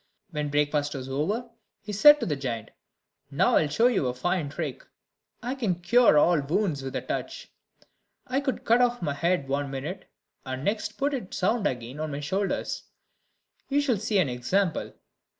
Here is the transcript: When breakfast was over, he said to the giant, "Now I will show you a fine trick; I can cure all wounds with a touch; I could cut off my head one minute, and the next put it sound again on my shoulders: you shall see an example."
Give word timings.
When 0.31 0.49
breakfast 0.49 0.95
was 0.95 1.07
over, 1.07 1.51
he 1.79 1.93
said 1.93 2.19
to 2.21 2.25
the 2.25 2.35
giant, 2.35 2.71
"Now 3.29 3.55
I 3.57 3.61
will 3.61 3.69
show 3.69 3.85
you 3.85 4.07
a 4.07 4.15
fine 4.15 4.49
trick; 4.49 4.83
I 5.43 5.53
can 5.53 5.75
cure 5.75 6.17
all 6.17 6.41
wounds 6.41 6.81
with 6.81 6.95
a 6.95 7.01
touch; 7.01 7.51
I 8.25 8.41
could 8.41 8.65
cut 8.65 8.81
off 8.81 9.03
my 9.03 9.13
head 9.13 9.47
one 9.47 9.69
minute, 9.69 10.09
and 10.43 10.61
the 10.61 10.65
next 10.65 10.97
put 10.97 11.13
it 11.13 11.35
sound 11.35 11.67
again 11.67 11.99
on 11.99 12.09
my 12.13 12.19
shoulders: 12.19 12.81
you 13.69 13.79
shall 13.79 13.97
see 13.97 14.17
an 14.17 14.27
example." 14.27 14.93